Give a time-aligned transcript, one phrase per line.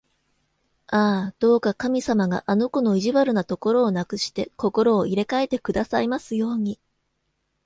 [0.87, 0.97] あ
[1.29, 6.79] あ、どうか神様があの子の意地悪なところをなくして、心を入れかえてくださいますように！